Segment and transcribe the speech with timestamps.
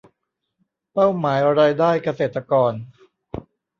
[0.93, 2.73] เป้าหมายรายได้เกษตรกร